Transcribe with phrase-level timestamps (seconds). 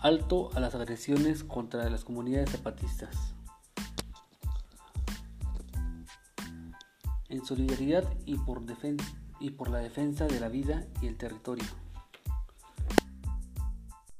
[0.00, 3.34] alto a las agresiones contra las comunidades zapatistas.
[7.28, 8.62] En solidaridad y por,
[9.70, 11.64] la defensa de la vida y el territorio.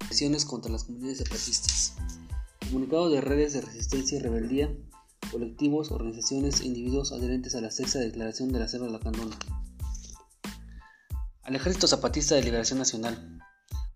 [0.00, 1.96] Agresiones contra las comunidades zapatistas.
[2.60, 4.74] Comunicado de redes de resistencia y rebeldía,
[5.30, 9.36] colectivos, organizaciones e individuos adherentes a la sexta declaración de la Selva Lacandona.
[11.44, 13.38] Al Ejército Zapatista de Liberación Nacional,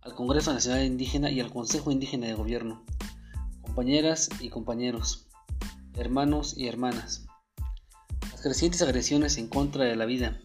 [0.03, 2.85] al Congreso Nacional Indígena y al Consejo Indígena de Gobierno,
[3.61, 5.29] compañeras y compañeros,
[5.97, 7.27] hermanos y hermanas.
[8.33, 10.41] Las crecientes agresiones en contra de la vida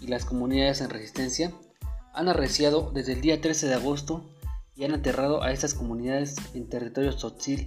[0.00, 1.52] y las comunidades en resistencia
[2.14, 4.24] han arreciado desde el día 13 de agosto
[4.74, 7.66] y han aterrado a estas comunidades en territorio tzotzil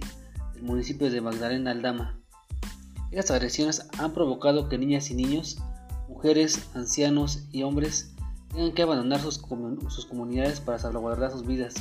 [0.54, 2.20] del municipio de Magdalena Aldama.
[3.12, 5.58] Estas agresiones han provocado que niñas y niños,
[6.08, 8.12] mujeres, ancianos y hombres
[8.48, 11.74] tengan que abandonar sus, comunidades para salvaguardar sus vidas,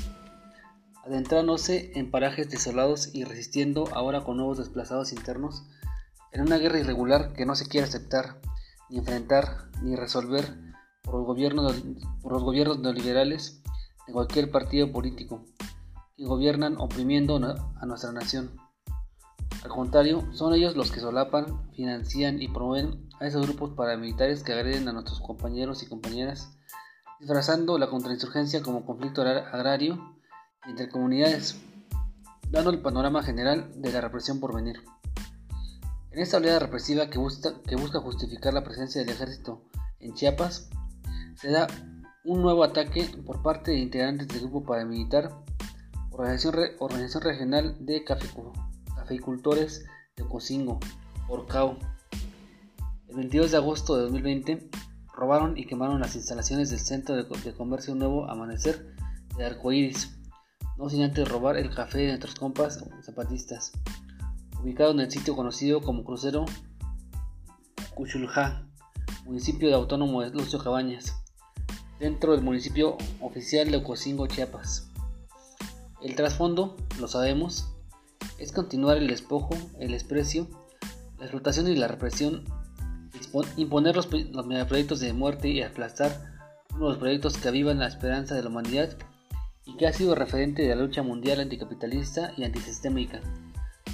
[1.05, 5.65] adentrándose en parajes desolados y resistiendo ahora con nuevos desplazados internos
[6.31, 8.41] en una guerra irregular que no se quiere aceptar,
[8.89, 10.57] ni enfrentar, ni resolver
[11.01, 11.83] por los gobiernos,
[12.21, 13.61] por los gobiernos neoliberales
[14.05, 15.45] de cualquier partido político
[16.15, 18.66] que gobiernan oprimiendo a nuestra nación.
[19.63, 24.53] Al contrario, son ellos los que solapan, financian y promueven a esos grupos paramilitares que
[24.53, 26.57] agreden a nuestros compañeros y compañeras
[27.19, 30.15] disfrazando la contrainsurgencia como conflicto agrario
[30.67, 31.59] entre comunidades,
[32.49, 34.83] dando el panorama general de la represión por venir.
[36.11, 39.63] En esta oleada represiva que busca, justificar la presencia del ejército
[39.99, 40.69] en Chiapas,
[41.35, 41.67] se da
[42.25, 45.31] un nuevo ataque por parte de integrantes del grupo paramilitar
[46.11, 48.03] Organización, Regional de
[49.07, 49.85] Cafeicultores
[50.17, 50.81] de Cocingo,
[51.29, 51.77] Orcao.
[53.07, 54.69] El 22 de agosto de 2020,
[55.13, 58.93] robaron y quemaron las instalaciones del Centro de, Comercio Nuevo Amanecer
[59.37, 60.19] de Arcoíris,
[60.77, 63.71] no sin antes robar el café de nuestros compas zapatistas,
[64.61, 66.43] ubicado en el sitio conocido como Crucero
[67.95, 68.67] Cuchulja,
[69.23, 71.15] municipio de autónomo de Lucio Cabañas,
[71.97, 74.89] dentro del municipio oficial de Ocosingo, Chiapas.
[76.01, 77.73] El trasfondo, lo sabemos,
[78.37, 80.47] es continuar el despojo, el desprecio,
[81.17, 82.43] la explotación y la represión
[83.57, 86.11] imponer los, megaproyectos de muerte y aplastar
[86.71, 88.97] uno de los proyectos que avivan la esperanza de la humanidad
[89.65, 93.21] y que ha sido referente de la lucha mundial anticapitalista y antisistémica,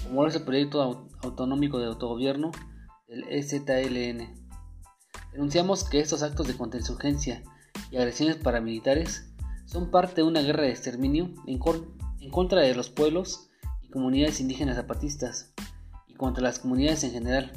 [0.04, 2.52] como es el proyecto autonómico de autogobierno
[3.08, 4.44] del EZLN.
[5.32, 7.44] Denunciamos que estos actos de contrainsurgencia
[7.90, 9.34] y agresiones paramilitares
[9.66, 11.60] son parte de una guerra de exterminio en,
[12.20, 13.50] en contra de los pueblos
[13.94, 15.54] comunidades indígenas zapatistas
[16.08, 17.54] y contra las comunidades en general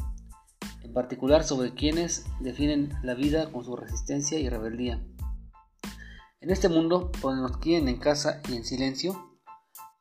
[0.97, 5.07] particular sobre quienes definen la vida con su resistencia y rebeldía.
[6.41, 9.39] En este mundo, donde nos quieren en casa y en silencio,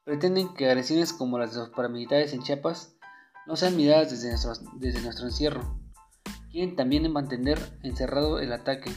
[0.06, 2.96] pretenden que agresiones como las de los paramilitares en Chiapas
[3.46, 5.78] no sean miradas desde nuestro, desde nuestro encierro.
[6.50, 8.90] Quieren también mantener encerrado el ataque,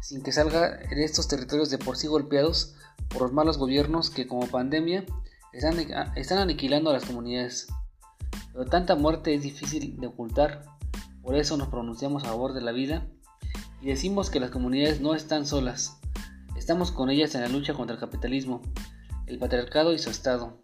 [0.00, 2.74] sin que salga en estos territorios de por sí golpeados
[3.10, 5.04] por los malos gobiernos que como pandemia
[5.52, 5.78] están,
[6.16, 7.68] están aniquilando a las comunidades.
[8.52, 10.64] Pero tanta muerte es difícil de ocultar
[11.28, 13.06] por eso nos pronunciamos a favor de la vida
[13.82, 16.00] y decimos que las comunidades no están solas.
[16.56, 18.62] Estamos con ellas en la lucha contra el capitalismo,
[19.26, 20.62] el patriarcado y su Estado.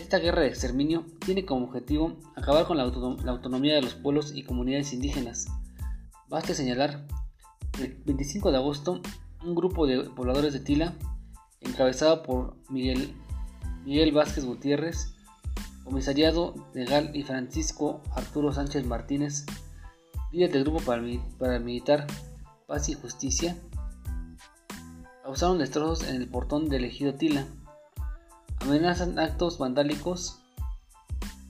[0.00, 4.44] Esta guerra de exterminio tiene como objetivo acabar con la, autonomía de los pueblos y
[4.44, 5.48] comunidades indígenas.
[6.28, 7.04] Basta señalar
[7.72, 9.02] que el 25 de agosto
[9.42, 10.94] un grupo de pobladores de Tila,
[11.60, 13.16] encabezado por Miguel,
[13.84, 15.12] Miguel Vázquez Gutiérrez,
[15.84, 19.44] comisariado legal y Francisco Arturo Sánchez Martínez,
[20.30, 20.80] líder del grupo
[21.38, 22.06] paramilitar
[22.66, 23.56] Paz y Justicia,
[25.24, 27.46] causaron destrozos en el portón del ejido Tila.
[28.60, 30.38] Amenazan actos vandálicos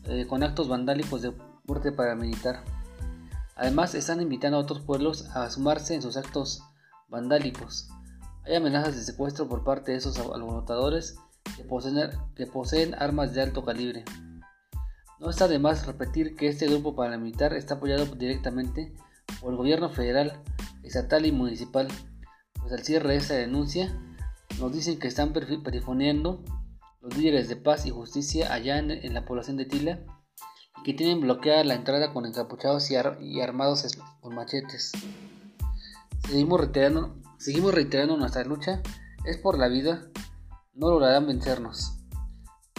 [0.05, 1.33] eh, con actos vandálicos de
[1.67, 2.65] porte paramilitar.
[3.57, 6.63] Además, están invitando a otros pueblos a sumarse en sus actos
[7.09, 7.91] vandálicos.
[8.45, 11.19] Hay amenazas de secuestro por parte de esos alborotadores
[11.57, 14.05] que poseen, que poseen armas de alto calibre.
[15.19, 18.93] No está de más repetir que este grupo paramilitar está apoyado directamente
[19.41, 20.43] por el gobierno federal,
[20.83, 21.89] estatal y municipal,
[22.61, 23.97] pues al cierre de esta denuncia
[24.59, 26.43] nos dicen que están perifoneando
[27.01, 30.01] los líderes de paz y justicia allá en, la población de Tila
[30.79, 33.87] y que tienen bloqueada la entrada con encapuchados y, armados
[34.21, 34.93] con machetes.
[36.27, 38.83] Seguimos reiterando, seguimos reiterando nuestra lucha,
[39.25, 40.07] es por la vida,
[40.75, 41.93] no lograrán vencernos.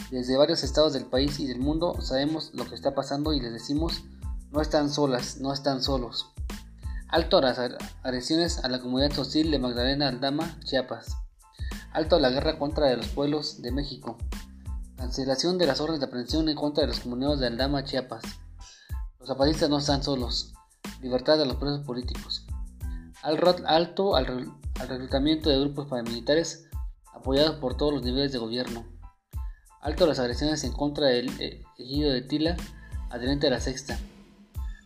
[0.09, 3.53] Desde varios estados del país y del mundo sabemos lo que está pasando y les
[3.53, 4.03] decimos,
[4.51, 6.33] no están solas, no están solos.
[7.07, 7.59] Alto a las
[8.03, 11.15] agresiones a la comunidad hostil de Magdalena Aldama, Chiapas.
[11.91, 14.17] Alto a la guerra contra los pueblos de México.
[14.97, 18.23] Cancelación de las órdenes de aprehensión en contra de los comuneros de Aldama, Chiapas.
[19.19, 20.53] Los zapatistas no están solos.
[21.01, 22.47] Libertad de los presos políticos.
[23.21, 24.51] Alto al,
[24.87, 26.67] reclutamiento de grupos paramilitares
[27.13, 28.85] apoyados por todos los niveles de gobierno.
[29.81, 32.57] Alto las agresiones en contra del eh, ejido de Tila,
[33.09, 33.99] adherente a la sexta.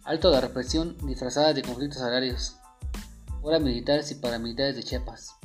[0.04, 2.58] Alto la represión disfrazada de conflictos agrarios.
[3.42, 5.36] Fuera militares y paramilitares de Chiapas.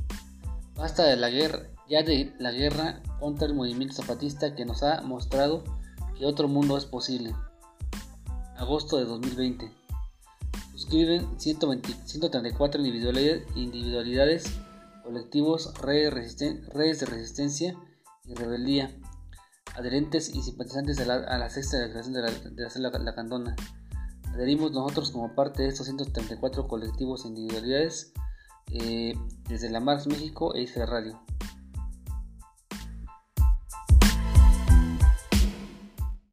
[0.74, 5.02] Basta de la guerra, ya de la guerra contra el movimiento zapatista que nos ha
[5.02, 5.64] mostrado
[6.18, 7.34] que otro mundo es posible.
[8.56, 9.82] Agosto de 2020
[10.82, 14.44] suscriben 134 individualidades,
[15.02, 17.76] colectivos, redes, de resistencia
[18.24, 18.96] y rebeldía,
[19.74, 23.56] adherentes y simpatizantes a la, sexta declaración de la, de la, la Candona.
[24.32, 28.12] Adherimos nosotros como parte de estos 134 colectivos e individualidades
[28.72, 29.14] eh,
[29.48, 31.20] desde la Marx México e IFE Radio.